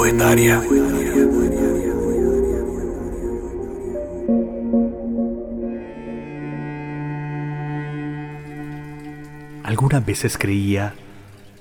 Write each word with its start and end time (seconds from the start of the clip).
Poetaria. 0.00 0.62
Algunas 9.62 10.06
veces 10.06 10.38
creía 10.38 10.94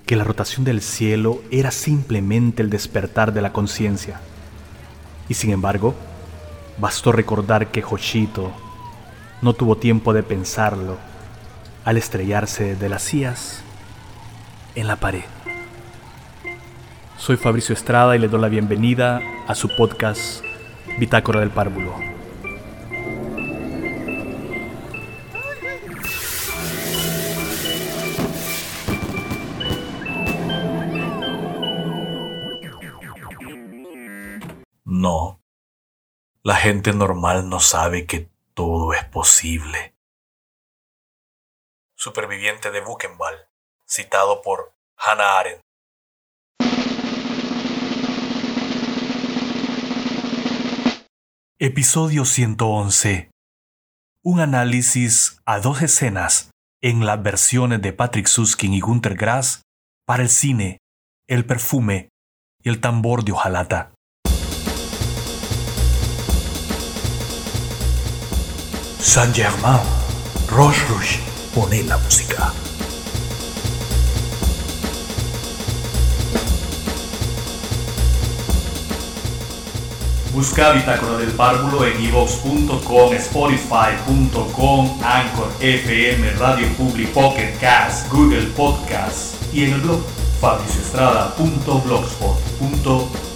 que 0.06 0.16
la 0.16 0.24
rotación 0.24 0.64
del 0.64 0.82
cielo 0.82 1.42
era 1.52 1.70
simplemente 1.72 2.64
el 2.64 2.70
despertar 2.70 3.34
de 3.34 3.42
la 3.42 3.52
conciencia. 3.52 4.22
Y 5.28 5.34
sin 5.34 5.52
embargo, 5.52 5.94
bastó 6.78 7.12
recordar 7.12 7.68
que 7.72 7.82
Joshito 7.82 8.54
no 9.42 9.52
tuvo 9.52 9.76
tiempo 9.76 10.14
de 10.14 10.24
pensarlo 10.24 10.98
al 11.84 11.98
estrellarse 11.98 12.78
de 12.78 12.88
las 12.88 13.04
sillas 13.04 13.64
en 14.76 14.88
la 14.88 14.96
pared. 14.96 15.26
Soy 17.20 17.36
Fabricio 17.36 17.74
Estrada 17.74 18.16
y 18.16 18.20
le 18.20 18.30
doy 18.30 18.40
la 18.40 18.48
bienvenida 18.48 19.22
a 19.46 19.54
su 19.54 19.68
podcast 19.76 20.42
Bitácora 20.98 21.42
del 21.42 21.52
Párvulo. 21.52 21.94
No, 34.86 35.42
la 36.42 36.56
gente 36.56 36.94
normal 36.94 37.50
no 37.50 37.60
sabe 37.60 38.08
que 38.08 38.30
todo 38.54 38.94
es 38.94 39.04
posible. 39.04 39.94
Superviviente 41.96 42.72
de 42.72 42.80
Buchenwald, 42.80 43.46
citado 43.86 44.42
por 44.42 44.74
Hannah 44.96 45.38
Arendt. 45.38 45.69
Episodio 51.62 52.24
111. 52.24 53.32
Un 54.24 54.40
análisis 54.40 55.42
a 55.46 55.60
dos 55.60 55.82
escenas 55.82 56.52
en 56.82 57.06
las 57.06 57.22
versiones 57.22 57.82
de 57.82 57.92
Patrick 57.92 58.28
Suskin 58.28 58.74
y 58.74 58.80
Gunter 58.80 59.16
Grass 59.16 59.64
para 60.06 60.24
el 60.24 60.30
cine, 60.30 60.78
el 61.28 61.44
perfume 61.46 62.08
y 62.64 62.70
el 62.70 62.80
tambor 62.80 63.26
de 63.26 63.34
hojalata. 63.34 63.92
Saint 69.02 69.36
Germain, 69.36 69.82
Roche 70.50 70.82
Rouge, 70.88 71.20
pone 71.54 71.84
la 71.84 71.98
música. 71.98 72.54
Busca 80.40 80.72
Bitácora 80.72 81.18
del 81.18 81.32
Párvulo 81.32 81.86
en 81.86 82.02
ivox.com, 82.02 83.14
spotify.com, 83.14 85.00
Anchor, 85.04 85.52
FM, 85.60 86.32
Radio 86.36 86.66
Public, 86.78 87.10
Pocket 87.10 87.58
Cast, 87.60 88.10
Google 88.10 88.44
Podcast 88.56 89.36
y 89.54 89.66
en 89.66 89.74
el 89.74 89.82
blog 89.82 90.00
fabricioestrada.blogspot.com. 90.40 93.29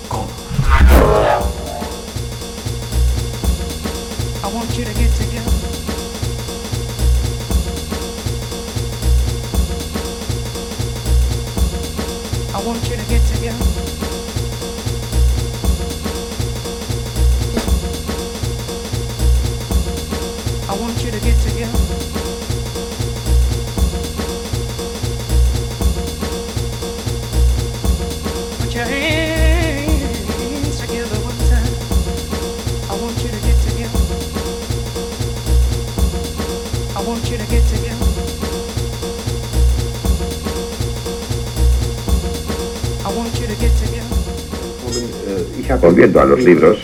Volviendo 45.82 46.20
a 46.22 46.26
los 46.26 46.44
libros, 46.44 46.80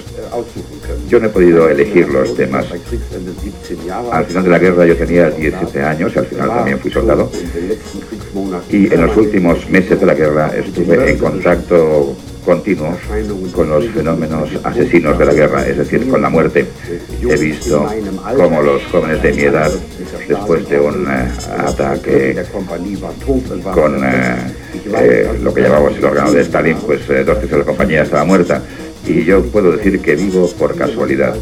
yo 1.08 1.20
no 1.20 1.28
he 1.28 1.30
podido 1.30 1.70
elegir 1.70 2.08
los 2.10 2.36
temas. 2.36 2.66
Al 4.12 4.26
final 4.26 4.44
de 4.44 4.50
la 4.50 4.60
guerra 4.60 4.86
yo 4.86 4.96
tenía 4.96 5.30
17 5.30 5.82
años 5.82 6.12
y 6.16 6.20
al 6.20 6.26
final 6.26 6.50
también 6.50 6.80
fui 6.80 6.92
soldado. 6.92 7.32
Y 8.70 8.94
en 8.94 9.06
los 9.06 9.18
últimos 9.18 9.70
meses 9.70 10.00
de 10.00 10.06
la 10.06 10.14
guerra 10.14 10.52
estuve 10.56 11.12
en 11.12 11.18
contacto 11.18 12.16
continuo 12.46 12.98
con 13.54 13.70
los 13.70 13.86
fenómenos 13.90 14.50
asesinos 14.64 15.18
de 15.20 15.26
la 15.26 15.34
guerra, 15.34 15.68
es 15.68 15.78
decir, 15.78 16.10
con 16.10 16.22
la 16.22 16.30
muerte. 16.30 16.66
He 17.22 17.38
visto 17.38 17.86
cómo 18.36 18.62
los 18.62 18.84
jóvenes 18.86 19.22
de 19.22 19.34
mi 19.34 19.44
edad, 19.44 19.72
después 20.28 20.68
de 20.70 20.80
un 20.80 21.08
eh, 21.08 21.32
ataque 21.58 22.44
con 23.74 24.04
eh, 24.04 24.54
eh, 24.98 25.40
lo 25.42 25.54
que 25.54 25.62
llamamos 25.62 25.96
el 25.96 26.02
Stalin, 26.42 26.78
pues 26.78 27.02
eh, 27.10 27.24
dos 27.24 27.40
terceras 27.40 27.52
de 27.52 27.58
la 27.58 27.66
compañía 27.66 28.04
estaba 28.04 28.26
muerta. 28.26 28.62
Y 29.08 29.24
yo 29.24 29.44
puedo 29.46 29.72
decir 29.72 30.02
que 30.02 30.16
vivo 30.16 30.48
por 30.60 30.76
casualidad. 30.76 31.36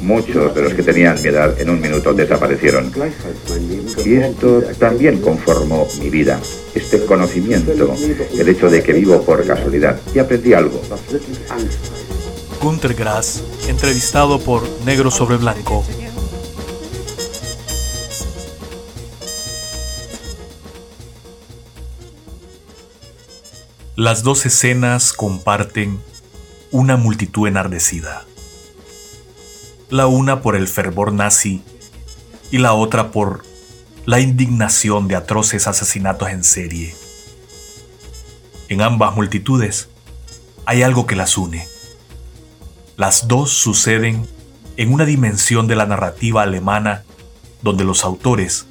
Muchos 0.00 0.54
de 0.54 0.62
los 0.62 0.74
que 0.74 0.82
tenían 0.82 1.20
mi 1.22 1.28
edad 1.28 1.60
en 1.60 1.70
un 1.70 1.80
minuto 1.80 2.12
desaparecieron. 2.14 2.90
Y 4.04 4.14
esto 4.14 4.62
también 4.78 5.20
conformó 5.20 5.86
mi 6.00 6.10
vida. 6.10 6.40
Este 6.74 7.04
conocimiento, 7.04 7.94
el 8.36 8.48
hecho 8.48 8.70
de 8.70 8.82
que 8.82 8.94
vivo 8.94 9.22
por 9.22 9.46
casualidad. 9.46 10.00
Y 10.14 10.18
aprendí 10.18 10.54
algo. 10.54 10.80
Gunter 12.60 12.94
Grass, 12.94 13.42
entrevistado 13.68 14.40
por 14.40 14.62
Negro 14.84 15.10
sobre 15.10 15.36
Blanco. 15.36 15.84
Las 23.96 24.24
dos 24.24 24.44
escenas 24.44 25.12
comparten 25.12 26.00
una 26.72 26.96
multitud 26.96 27.46
enardecida. 27.46 28.24
La 29.88 30.08
una 30.08 30.42
por 30.42 30.56
el 30.56 30.66
fervor 30.66 31.12
nazi 31.12 31.62
y 32.50 32.58
la 32.58 32.72
otra 32.72 33.12
por 33.12 33.44
la 34.04 34.18
indignación 34.18 35.06
de 35.06 35.14
atroces 35.14 35.68
asesinatos 35.68 36.28
en 36.30 36.42
serie. 36.42 36.96
En 38.68 38.82
ambas 38.82 39.14
multitudes 39.14 39.88
hay 40.66 40.82
algo 40.82 41.06
que 41.06 41.14
las 41.14 41.38
une. 41.38 41.68
Las 42.96 43.28
dos 43.28 43.52
suceden 43.52 44.26
en 44.76 44.92
una 44.92 45.04
dimensión 45.04 45.68
de 45.68 45.76
la 45.76 45.86
narrativa 45.86 46.42
alemana 46.42 47.04
donde 47.62 47.84
los 47.84 48.04
autores, 48.04 48.66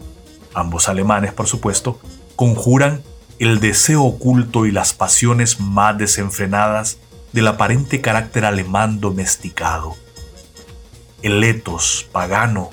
ambos 0.53 0.89
alemanes 0.89 1.31
por 1.31 1.47
supuesto, 1.47 1.97
conjuran 2.35 3.01
el 3.43 3.59
deseo 3.59 4.03
oculto 4.03 4.65
y 4.65 4.71
las 4.71 4.93
pasiones 4.93 5.59
más 5.59 5.97
desenfrenadas 5.97 6.99
del 7.33 7.47
aparente 7.47 7.99
carácter 7.99 8.45
alemán 8.45 9.01
domesticado, 9.01 9.97
el 11.23 11.43
etos 11.43 12.07
pagano 12.13 12.69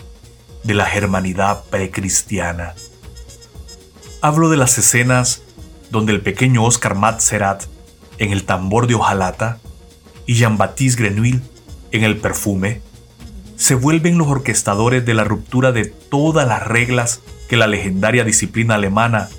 de 0.62 0.74
la 0.74 0.86
germanidad 0.86 1.64
precristiana. 1.70 2.74
Hablo 4.22 4.48
de 4.48 4.58
las 4.58 4.78
escenas 4.78 5.42
donde 5.90 6.12
el 6.12 6.20
pequeño 6.20 6.62
Oscar 6.62 6.94
Matzerat 6.94 7.64
en 8.18 8.30
el 8.30 8.44
tambor 8.44 8.86
de 8.86 8.94
hojalata 8.94 9.58
y 10.24 10.34
Jean-Baptiste 10.34 11.02
Grenouille 11.02 11.40
en 11.90 12.04
el 12.04 12.18
perfume 12.18 12.80
se 13.56 13.74
vuelven 13.74 14.18
los 14.18 14.28
orquestadores 14.28 15.04
de 15.04 15.14
la 15.14 15.24
ruptura 15.24 15.72
de 15.72 15.86
todas 15.86 16.46
las 16.46 16.64
reglas 16.64 17.22
que 17.48 17.56
la 17.56 17.66
legendaria 17.66 18.22
disciplina 18.22 18.76
alemana 18.76 19.30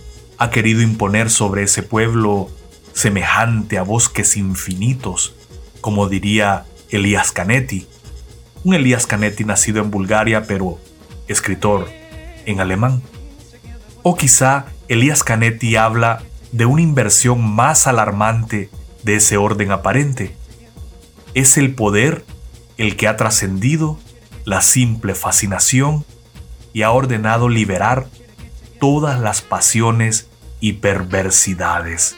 ha 0.41 0.49
querido 0.49 0.81
imponer 0.81 1.29
sobre 1.29 1.61
ese 1.61 1.83
pueblo 1.83 2.49
semejante 2.93 3.77
a 3.77 3.83
bosques 3.83 4.35
infinitos, 4.37 5.35
como 5.81 6.09
diría 6.09 6.65
Elías 6.89 7.31
Canetti, 7.31 7.87
un 8.63 8.73
Elías 8.73 9.05
Canetti 9.05 9.43
nacido 9.43 9.83
en 9.83 9.91
Bulgaria 9.91 10.47
pero 10.47 10.79
escritor 11.27 11.87
en 12.47 12.59
alemán. 12.59 13.03
O 14.01 14.15
quizá 14.15 14.65
Elías 14.87 15.23
Canetti 15.23 15.75
habla 15.75 16.23
de 16.51 16.65
una 16.65 16.81
inversión 16.81 17.47
más 17.47 17.85
alarmante 17.85 18.71
de 19.03 19.17
ese 19.17 19.37
orden 19.37 19.71
aparente. 19.71 20.35
Es 21.35 21.55
el 21.55 21.75
poder 21.75 22.25
el 22.77 22.95
que 22.95 23.07
ha 23.07 23.15
trascendido 23.15 23.99
la 24.45 24.61
simple 24.61 25.13
fascinación 25.13 26.03
y 26.73 26.81
ha 26.81 26.89
ordenado 26.89 27.47
liberar 27.47 28.07
todas 28.79 29.19
las 29.19 29.43
pasiones 29.43 30.30
y 30.61 30.73
perversidades. 30.73 32.15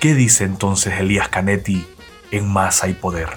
¿Qué 0.00 0.14
dice 0.14 0.44
entonces 0.44 0.98
Elías 1.00 1.28
Canetti 1.28 1.86
en 2.30 2.50
Masa 2.50 2.88
y 2.88 2.94
Poder? 2.94 3.28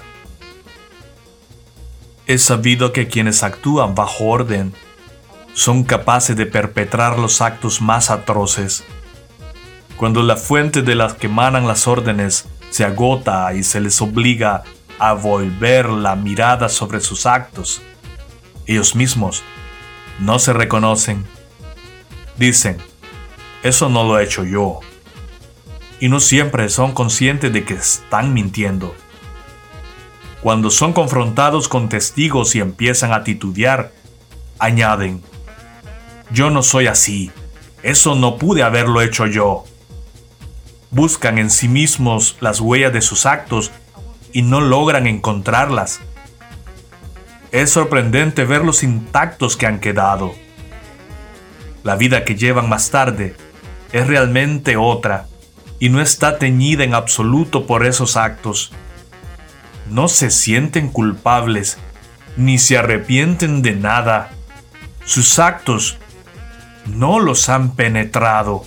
Es 2.26 2.44
sabido 2.44 2.92
que 2.92 3.08
quienes 3.08 3.42
actúan 3.42 3.94
bajo 3.94 4.24
orden 4.24 4.72
son 5.52 5.82
capaces 5.84 6.36
de 6.36 6.46
perpetrar 6.46 7.18
los 7.18 7.42
actos 7.42 7.82
más 7.82 8.10
atroces. 8.10 8.84
Cuando 9.96 10.22
la 10.22 10.36
fuente 10.36 10.82
de 10.82 10.94
las 10.94 11.14
que 11.14 11.26
emanan 11.26 11.66
las 11.66 11.86
órdenes 11.86 12.46
se 12.70 12.84
agota 12.84 13.52
y 13.52 13.64
se 13.64 13.80
les 13.80 14.00
obliga 14.00 14.62
a 14.98 15.12
volver 15.14 15.90
la 15.90 16.14
mirada 16.14 16.68
sobre 16.68 17.00
sus 17.00 17.26
actos, 17.26 17.82
ellos 18.66 18.94
mismos 18.94 19.42
no 20.20 20.38
se 20.38 20.52
reconocen. 20.52 21.26
Dicen, 22.38 22.78
eso 23.62 23.88
no 23.88 24.04
lo 24.04 24.18
he 24.18 24.24
hecho 24.24 24.44
yo. 24.44 24.80
Y 26.00 26.08
no 26.08 26.18
siempre 26.18 26.68
son 26.68 26.92
conscientes 26.92 27.52
de 27.52 27.64
que 27.64 27.74
están 27.74 28.34
mintiendo. 28.34 28.94
Cuando 30.42 30.70
son 30.70 30.92
confrontados 30.92 31.68
con 31.68 31.88
testigos 31.88 32.56
y 32.56 32.60
empiezan 32.60 33.12
a 33.12 33.22
titubear, 33.22 33.92
añaden, 34.58 35.22
yo 36.32 36.50
no 36.50 36.64
soy 36.64 36.88
así, 36.88 37.30
eso 37.84 38.16
no 38.16 38.36
pude 38.36 38.64
haberlo 38.64 39.00
hecho 39.00 39.26
yo. 39.26 39.64
Buscan 40.90 41.38
en 41.38 41.50
sí 41.50 41.68
mismos 41.68 42.36
las 42.40 42.60
huellas 42.60 42.92
de 42.92 43.00
sus 43.00 43.24
actos 43.24 43.70
y 44.32 44.42
no 44.42 44.60
logran 44.60 45.06
encontrarlas. 45.06 46.00
Es 47.52 47.70
sorprendente 47.70 48.44
ver 48.44 48.64
los 48.64 48.82
intactos 48.82 49.56
que 49.56 49.66
han 49.66 49.78
quedado. 49.78 50.32
La 51.84 51.94
vida 51.94 52.24
que 52.24 52.34
llevan 52.34 52.68
más 52.68 52.90
tarde 52.90 53.36
es 53.92 54.06
realmente 54.06 54.76
otra 54.76 55.26
y 55.78 55.88
no 55.88 56.00
está 56.00 56.38
teñida 56.38 56.84
en 56.84 56.94
absoluto 56.94 57.66
por 57.66 57.84
esos 57.84 58.16
actos. 58.16 58.72
No 59.90 60.08
se 60.08 60.30
sienten 60.30 60.88
culpables 60.88 61.78
ni 62.36 62.58
se 62.58 62.78
arrepienten 62.78 63.62
de 63.62 63.74
nada. 63.74 64.30
Sus 65.04 65.38
actos 65.38 65.98
no 66.86 67.20
los 67.20 67.48
han 67.48 67.74
penetrado. 67.74 68.64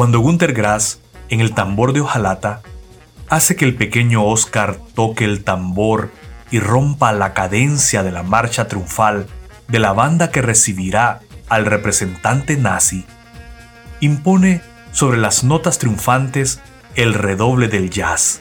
Cuando 0.00 0.20
Gunter 0.20 0.54
Grass, 0.54 0.98
en 1.28 1.40
el 1.40 1.52
tambor 1.52 1.92
de 1.92 2.00
hojalata, 2.00 2.62
hace 3.28 3.54
que 3.54 3.66
el 3.66 3.74
pequeño 3.74 4.24
Oscar 4.24 4.78
toque 4.94 5.26
el 5.26 5.44
tambor 5.44 6.10
y 6.50 6.58
rompa 6.58 7.12
la 7.12 7.34
cadencia 7.34 8.02
de 8.02 8.10
la 8.10 8.22
marcha 8.22 8.66
triunfal 8.66 9.26
de 9.68 9.78
la 9.78 9.92
banda 9.92 10.30
que 10.30 10.40
recibirá 10.40 11.20
al 11.50 11.66
representante 11.66 12.56
nazi, 12.56 13.04
impone 14.00 14.62
sobre 14.90 15.18
las 15.18 15.44
notas 15.44 15.76
triunfantes 15.76 16.60
el 16.94 17.12
redoble 17.12 17.68
del 17.68 17.90
jazz. 17.90 18.40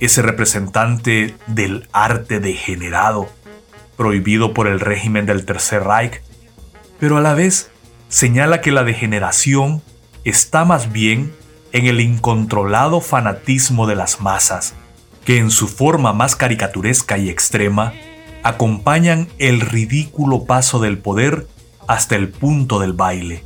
Ese 0.00 0.20
representante 0.20 1.34
del 1.46 1.88
arte 1.94 2.40
degenerado, 2.40 3.30
prohibido 3.96 4.52
por 4.52 4.66
el 4.66 4.80
régimen 4.80 5.24
del 5.24 5.46
Tercer 5.46 5.84
Reich, 5.84 6.20
pero 7.00 7.16
a 7.16 7.22
la 7.22 7.32
vez 7.32 7.70
señala 8.10 8.60
que 8.60 8.70
la 8.70 8.84
degeneración 8.84 9.80
está 10.24 10.64
más 10.64 10.92
bien 10.92 11.34
en 11.72 11.86
el 11.86 12.00
incontrolado 12.00 13.00
fanatismo 13.00 13.86
de 13.86 13.96
las 13.96 14.20
masas, 14.20 14.74
que 15.24 15.38
en 15.38 15.50
su 15.50 15.68
forma 15.68 16.12
más 16.12 16.36
caricaturesca 16.36 17.18
y 17.18 17.28
extrema 17.28 17.92
acompañan 18.42 19.28
el 19.38 19.60
ridículo 19.60 20.44
paso 20.44 20.78
del 20.80 20.98
poder 20.98 21.46
hasta 21.86 22.16
el 22.16 22.28
punto 22.28 22.78
del 22.78 22.92
baile. 22.92 23.44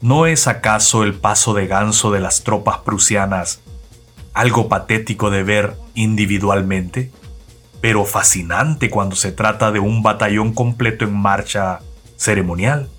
¿No 0.00 0.26
es 0.26 0.46
acaso 0.46 1.04
el 1.04 1.14
paso 1.14 1.54
de 1.54 1.66
ganso 1.66 2.10
de 2.10 2.20
las 2.20 2.42
tropas 2.42 2.78
prusianas 2.78 3.60
algo 4.36 4.68
patético 4.68 5.30
de 5.30 5.42
ver 5.42 5.76
individualmente, 5.94 7.10
pero 7.80 8.04
fascinante 8.04 8.90
cuando 8.90 9.16
se 9.16 9.32
trata 9.32 9.72
de 9.72 9.78
un 9.78 10.02
batallón 10.02 10.52
completo 10.52 11.06
en 11.06 11.14
marcha 11.14 11.80
ceremonial? 12.18 12.90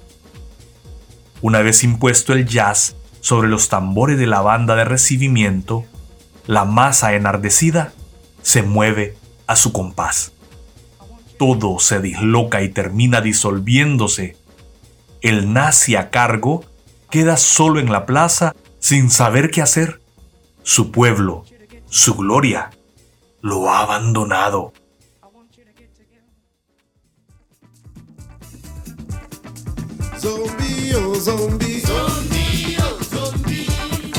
Una 1.41 1.61
vez 1.61 1.83
impuesto 1.83 2.33
el 2.33 2.47
jazz 2.47 2.95
sobre 3.21 3.47
los 3.47 3.69
tambores 3.69 4.17
de 4.17 4.27
la 4.27 4.41
banda 4.41 4.75
de 4.75 4.85
recibimiento, 4.85 5.85
la 6.47 6.65
masa 6.65 7.13
enardecida 7.13 7.93
se 8.41 8.63
mueve 8.63 9.17
a 9.45 9.55
su 9.55 9.71
compás. 9.71 10.31
Todo 11.37 11.79
se 11.79 11.99
disloca 11.99 12.63
y 12.63 12.69
termina 12.69 13.21
disolviéndose. 13.21 14.35
El 15.21 15.53
nazi 15.53 15.95
a 15.95 16.09
cargo 16.09 16.63
queda 17.11 17.37
solo 17.37 17.79
en 17.79 17.91
la 17.91 18.05
plaza 18.05 18.55
sin 18.79 19.11
saber 19.11 19.51
qué 19.51 19.61
hacer. 19.61 20.01
Su 20.63 20.91
pueblo, 20.91 21.45
su 21.87 22.15
gloria, 22.15 22.71
lo 23.41 23.69
ha 23.69 23.81
abandonado. 23.81 24.73
Zombie, 30.87 30.95
oh 30.95 31.19
zombie. 31.19 31.79
Zombie, 31.81 32.77
oh 32.79 33.01
zombie. 33.01 33.65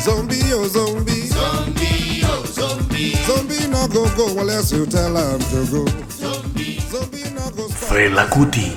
Zombie, 0.03 0.53
oh 0.53 0.69
zombie. 0.69 1.27
Zombie, 1.27 2.23
oh 2.25 2.45
zombie. 2.45 3.15
Zombie 3.25 3.69
no 3.69 3.89
go 3.89 4.05
go 4.17 4.39
unless 4.41 4.71
you 4.73 4.85
tell 4.87 5.17
him 5.17 5.39
to 5.41 5.65
go. 5.73 5.87
Zombie 6.11 7.31
no 7.35 7.51
go 7.57 7.69
stop 7.69 7.89
Felacuti, 7.97 8.77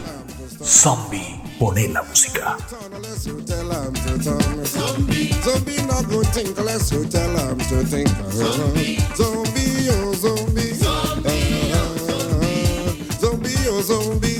zombie, 0.63 1.41
pone 1.59 1.87
la 1.91 2.01
música. 2.03 2.57
turn 2.69 2.93
unless 2.93 3.25
you 3.27 3.41
tell 3.41 3.69
him 3.69 3.93
to. 3.93 4.21
Zombie, 4.65 5.31
zombie 5.43 5.81
no 5.83 6.01
go 6.03 6.23
think 6.31 6.57
unless 6.57 6.91
you 6.93 7.05
tell 7.05 7.37
him 7.37 7.57
to 7.57 7.83
think. 7.83 8.07
Zombie, 8.31 8.99
zombie, 9.15 9.89
oh 9.91 10.13
zombie. 10.13 10.73
Zombie, 10.75 11.71
oh 11.75 11.97
zombie. 12.07 12.71
Zombie, 13.19 13.57
zombie. 13.59 13.81
Zombie, 13.83 14.30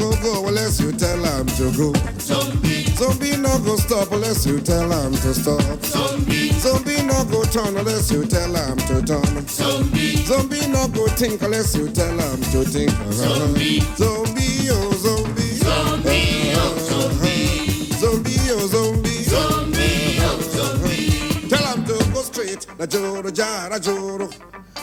go 0.00 0.10
go 0.22 0.48
unless 0.48 0.80
you 0.80 0.92
tell 0.92 1.22
him 1.22 1.46
to 1.60 1.70
go. 1.76 1.92
Zombie, 2.18 2.84
zombie 2.96 3.36
no 3.36 3.58
go 3.60 3.76
stop 3.76 4.10
unless 4.12 4.46
you 4.46 4.58
tell 4.60 4.90
him 4.90 5.12
to 5.12 5.34
stop. 5.34 5.60
Zombie, 5.84 6.50
zombie 6.52 7.02
no 7.04 7.24
go 7.26 7.44
turn 7.44 7.76
unless 7.76 8.10
you 8.10 8.24
tell 8.24 8.54
him 8.54 8.78
to 8.88 9.02
turn. 9.04 9.46
Zombie, 9.46 10.16
zombie 10.24 10.66
no 10.68 10.88
go 10.88 11.06
think 11.08 11.42
unless 11.42 11.76
you 11.76 11.88
tell 11.90 12.16
him 12.18 12.40
to 12.52 12.64
think. 12.64 12.90
Zombie, 13.12 13.80
zombie, 14.00 14.68
oh 14.72 14.92
zombie. 15.04 15.54
Zombie, 15.60 16.52
oh 16.56 16.76
zombie. 16.88 17.92
Zombie, 18.00 18.38
oh 18.56 18.66
zombie. 18.74 19.22
Zombie, 19.24 20.18
oh 20.20 20.40
zombie. 20.56 21.48
Tell 21.48 21.66
him 21.76 21.84
to 21.84 22.12
go 22.12 22.22
straight. 22.22 22.66
Na 22.78 22.86
joro, 22.86 23.30
jara, 23.30 23.78
joro. 23.78 24.28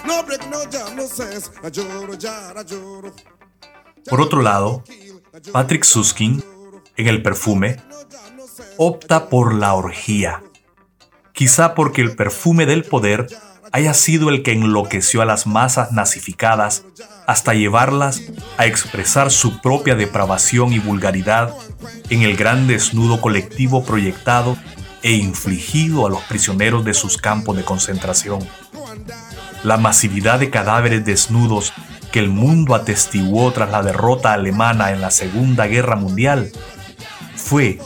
No 0.06 0.22
break, 0.24 0.48
no 0.52 0.64
jam, 0.70 0.96
no 0.96 1.06
sense. 1.08 1.50
Na 1.64 1.70
joro, 1.70 2.16
jara, 2.16 2.64
joro. 2.64 3.12
Por 4.10 4.22
otro 4.22 4.42
lado, 4.42 4.84
Patrick 5.52 5.84
Suskin, 5.84 6.44
en 6.96 7.08
el 7.08 7.22
perfume, 7.22 7.78
opta 8.78 9.30
por 9.30 9.54
la 9.54 9.74
orgía. 9.74 10.44
Quizá 11.34 11.76
porque 11.76 12.02
el 12.02 12.16
perfume 12.16 12.66
del 12.66 12.84
poder 12.84 13.28
haya 13.72 13.94
sido 13.94 14.30
el 14.30 14.44
que 14.44 14.54
enloqueció 14.54 15.22
a 15.22 15.26
las 15.26 15.46
masas 15.46 15.92
nazificadas 15.92 16.86
hasta 17.28 17.54
llevarlas 17.54 18.22
a 18.58 18.66
expresar 18.66 19.30
su 19.32 19.62
propia 19.62 19.96
depravación 19.96 20.74
y 20.74 20.80
vulgaridad 20.80 21.54
en 22.10 22.24
el 22.24 22.36
gran 22.36 22.68
desnudo 22.68 23.22
colectivo 23.22 23.84
proyectado 23.84 24.58
e 25.04 25.12
infligido 25.14 26.08
a 26.08 26.10
los 26.10 26.24
prisioneros 26.24 26.84
de 26.86 26.94
sus 26.94 27.18
campos 27.18 27.56
de 27.56 27.64
concentración. 27.64 28.40
La 29.64 29.78
masividad 29.78 30.40
de 30.40 30.50
cadáveres 30.50 31.06
desnudos 31.06 31.74
que 32.12 32.20
el 32.20 32.30
mundo 32.30 32.76
atestiguó 32.76 33.52
tras 33.52 33.72
la 33.72 33.84
derrota 33.84 34.34
alemana 34.34 34.92
en 34.92 35.02
la 35.02 35.12
Segunda 35.12 35.68
Guerra 35.68 35.96
Mundial 35.96 36.52
fue, 37.36 37.80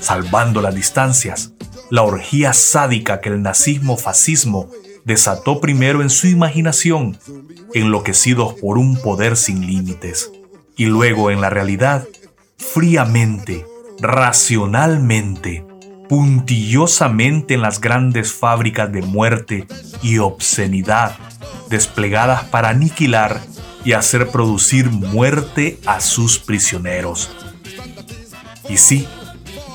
salvando 0.00 0.62
las 0.62 0.74
distancias, 0.74 1.52
la 1.90 2.02
orgía 2.02 2.52
sádica 2.52 3.20
que 3.20 3.28
el 3.28 3.42
nazismo-fascismo 3.42 4.68
desató 5.04 5.60
primero 5.60 6.02
en 6.02 6.10
su 6.10 6.26
imaginación, 6.26 7.18
enloquecidos 7.74 8.54
por 8.54 8.78
un 8.78 8.96
poder 8.96 9.36
sin 9.36 9.66
límites, 9.66 10.30
y 10.76 10.86
luego 10.86 11.30
en 11.30 11.40
la 11.40 11.50
realidad, 11.50 12.06
fríamente, 12.56 13.66
racionalmente, 14.00 15.64
puntillosamente 16.08 17.54
en 17.54 17.62
las 17.62 17.80
grandes 17.80 18.32
fábricas 18.32 18.90
de 18.92 19.02
muerte 19.02 19.66
y 20.02 20.18
obscenidad 20.18 21.16
desplegadas 21.70 22.44
para 22.44 22.68
aniquilar 22.68 23.40
y 23.84 23.92
hacer 23.92 24.28
producir 24.30 24.90
muerte 24.90 25.78
a 25.86 26.00
sus 26.00 26.38
prisioneros. 26.38 27.30
Y 28.68 28.76
sí, 28.76 29.08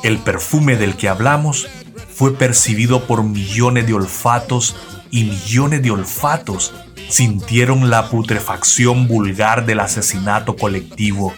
el 0.03 0.19
perfume 0.19 0.75
del 0.75 0.95
que 0.95 1.09
hablamos 1.09 1.67
fue 2.13 2.35
percibido 2.35 3.07
por 3.07 3.23
millones 3.23 3.87
de 3.87 3.93
olfatos 3.93 4.75
y 5.09 5.23
millones 5.23 5.81
de 5.81 5.91
olfatos 5.91 6.73
sintieron 7.09 7.89
la 7.89 8.09
putrefacción 8.09 9.07
vulgar 9.07 9.65
del 9.65 9.79
asesinato 9.79 10.55
colectivo. 10.55 11.33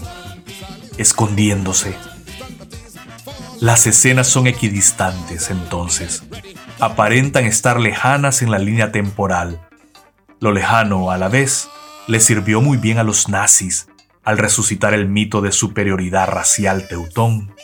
escondiéndose. 0.99 1.97
Las 3.61 3.87
escenas 3.87 4.29
son 4.29 4.47
equidistantes 4.47 5.51
entonces, 5.51 6.23
aparentan 6.81 7.47
estar 7.47 7.81
lejanas 7.81 8.43
en 8.43 8.51
la 8.51 8.59
línea 8.59 8.93
temporal, 8.93 9.59
lo 10.39 10.53
lejano, 10.53 11.11
a 11.11 11.17
la 11.17 11.29
vez, 11.29 11.71
le 12.09 12.21
sirvió 12.21 12.61
muy 12.61 12.77
bien 12.77 12.99
a 12.99 13.05
los 13.05 13.31
nazis 13.31 13.87
al 14.27 14.39
resucitar 14.39 14.93
el 14.93 15.09
mito 15.09 15.41
de 15.41 15.53
superioridad 15.53 16.29
racial 16.29 16.89
teutón. 16.89 17.55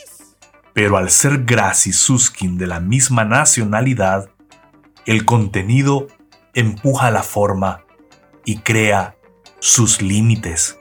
Pero 0.73 0.97
al 0.97 1.11
ser 1.11 1.43
Grass 1.43 1.85
y 1.87 1.93
Suskin 1.93 2.57
de 2.57 2.67
la 2.67 2.79
misma 2.79 3.25
nacionalidad, 3.25 4.29
el 5.05 5.25
contenido 5.25 6.07
empuja 6.53 7.11
la 7.11 7.21
forma 7.21 7.81
y 8.45 8.59
crea 8.59 9.17
sus 9.59 10.01
límites. 10.01 10.77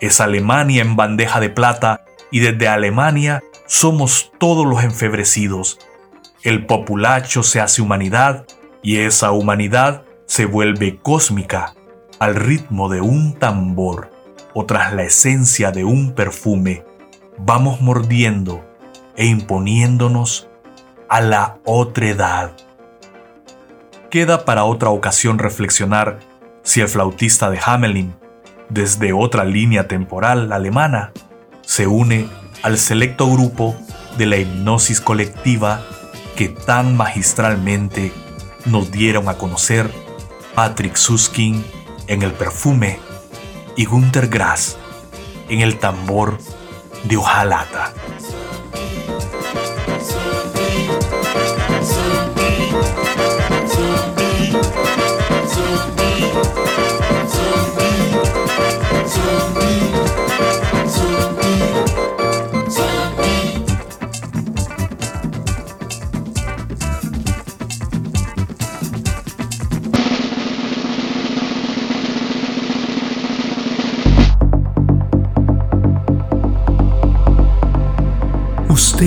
Es 0.00 0.20
Alemania 0.20 0.82
en 0.82 0.96
bandeja 0.96 1.40
de 1.40 1.48
plata 1.48 2.04
y 2.30 2.40
desde 2.40 2.68
Alemania 2.68 3.42
somos 3.66 4.32
todos 4.38 4.66
los 4.66 4.84
enfebrecidos. 4.84 5.78
El 6.42 6.66
populacho 6.66 7.42
se 7.42 7.58
hace 7.58 7.80
humanidad 7.80 8.46
y 8.82 8.98
esa 8.98 9.32
humanidad 9.32 10.04
se 10.26 10.44
vuelve 10.44 10.98
cósmica 11.00 11.72
al 12.18 12.34
ritmo 12.34 12.90
de 12.90 13.00
un 13.00 13.38
tambor 13.38 14.13
o 14.54 14.64
tras 14.64 14.94
la 14.94 15.02
esencia 15.02 15.72
de 15.72 15.84
un 15.84 16.12
perfume, 16.12 16.84
vamos 17.38 17.80
mordiendo 17.80 18.64
e 19.16 19.26
imponiéndonos 19.26 20.48
a 21.08 21.20
la 21.20 21.58
otredad. 21.64 22.52
Queda 24.10 24.44
para 24.44 24.64
otra 24.64 24.90
ocasión 24.90 25.38
reflexionar 25.38 26.20
si 26.62 26.80
el 26.80 26.88
flautista 26.88 27.50
de 27.50 27.58
Hamelin, 27.64 28.14
desde 28.68 29.12
otra 29.12 29.44
línea 29.44 29.88
temporal 29.88 30.52
alemana, 30.52 31.12
se 31.62 31.86
une 31.86 32.28
al 32.62 32.78
selecto 32.78 33.30
grupo 33.30 33.74
de 34.16 34.26
la 34.26 34.36
hipnosis 34.36 35.00
colectiva 35.00 35.82
que 36.36 36.48
tan 36.48 36.96
magistralmente 36.96 38.12
nos 38.66 38.90
dieron 38.90 39.28
a 39.28 39.34
conocer 39.34 39.90
Patrick 40.54 40.96
Suskin 40.96 41.64
en 42.06 42.22
el 42.22 42.32
perfume 42.32 42.98
y 43.76 43.84
Gunther 43.84 44.28
Grass 44.28 44.76
en 45.48 45.60
el 45.60 45.78
tambor 45.78 46.38
de 47.04 47.16
hojalata. 47.16 47.92